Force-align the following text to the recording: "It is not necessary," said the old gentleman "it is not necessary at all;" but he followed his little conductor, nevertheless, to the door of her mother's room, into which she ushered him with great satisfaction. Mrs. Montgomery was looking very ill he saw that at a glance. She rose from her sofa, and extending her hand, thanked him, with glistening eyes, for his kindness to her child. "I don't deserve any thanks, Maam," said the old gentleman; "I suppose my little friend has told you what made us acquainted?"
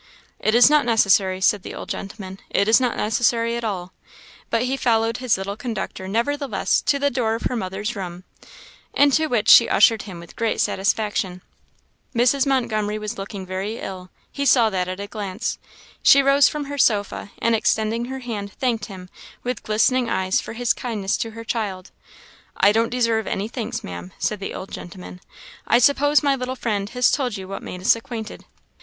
"It 0.39 0.55
is 0.55 0.67
not 0.67 0.83
necessary," 0.83 1.39
said 1.41 1.61
the 1.61 1.75
old 1.75 1.87
gentleman 1.89 2.39
"it 2.49 2.67
is 2.67 2.79
not 2.81 2.97
necessary 2.97 3.55
at 3.55 3.63
all;" 3.63 3.93
but 4.49 4.63
he 4.63 4.75
followed 4.75 5.17
his 5.17 5.37
little 5.37 5.55
conductor, 5.55 6.07
nevertheless, 6.07 6.81
to 6.87 6.97
the 6.97 7.11
door 7.11 7.35
of 7.35 7.43
her 7.43 7.55
mother's 7.55 7.95
room, 7.95 8.23
into 8.95 9.29
which 9.29 9.47
she 9.47 9.69
ushered 9.69 10.01
him 10.01 10.19
with 10.19 10.35
great 10.35 10.59
satisfaction. 10.59 11.43
Mrs. 12.15 12.47
Montgomery 12.47 12.97
was 12.97 13.19
looking 13.19 13.45
very 13.45 13.77
ill 13.77 14.09
he 14.31 14.43
saw 14.43 14.71
that 14.71 14.87
at 14.87 14.99
a 14.99 15.05
glance. 15.05 15.59
She 16.01 16.23
rose 16.23 16.49
from 16.49 16.65
her 16.65 16.79
sofa, 16.79 17.29
and 17.37 17.53
extending 17.53 18.05
her 18.05 18.21
hand, 18.21 18.53
thanked 18.53 18.85
him, 18.85 19.07
with 19.43 19.61
glistening 19.61 20.09
eyes, 20.09 20.41
for 20.41 20.53
his 20.53 20.73
kindness 20.73 21.15
to 21.17 21.29
her 21.29 21.43
child. 21.43 21.91
"I 22.57 22.71
don't 22.71 22.89
deserve 22.89 23.27
any 23.27 23.47
thanks, 23.47 23.83
Maam," 23.83 24.13
said 24.17 24.39
the 24.39 24.55
old 24.55 24.71
gentleman; 24.71 25.21
"I 25.67 25.77
suppose 25.77 26.23
my 26.23 26.33
little 26.35 26.55
friend 26.55 26.89
has 26.89 27.11
told 27.11 27.37
you 27.37 27.47
what 27.47 27.61
made 27.61 27.81
us 27.81 27.95
acquainted?" 27.95 28.45